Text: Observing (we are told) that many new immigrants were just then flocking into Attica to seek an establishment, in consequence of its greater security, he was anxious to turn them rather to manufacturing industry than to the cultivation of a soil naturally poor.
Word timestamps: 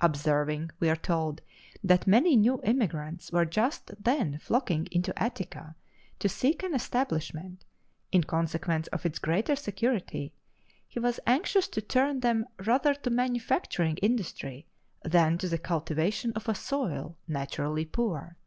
Observing 0.00 0.70
(we 0.80 0.88
are 0.88 0.96
told) 0.96 1.42
that 1.84 2.06
many 2.06 2.34
new 2.34 2.62
immigrants 2.64 3.30
were 3.30 3.44
just 3.44 3.90
then 4.02 4.38
flocking 4.38 4.88
into 4.90 5.12
Attica 5.22 5.76
to 6.18 6.30
seek 6.30 6.62
an 6.62 6.72
establishment, 6.74 7.62
in 8.10 8.24
consequence 8.24 8.86
of 8.86 9.04
its 9.04 9.18
greater 9.18 9.54
security, 9.54 10.32
he 10.88 10.98
was 10.98 11.20
anxious 11.26 11.68
to 11.68 11.82
turn 11.82 12.20
them 12.20 12.46
rather 12.64 12.94
to 12.94 13.10
manufacturing 13.10 13.98
industry 13.98 14.66
than 15.04 15.36
to 15.36 15.46
the 15.46 15.58
cultivation 15.58 16.32
of 16.32 16.48
a 16.48 16.54
soil 16.54 17.18
naturally 17.28 17.84
poor. 17.84 18.38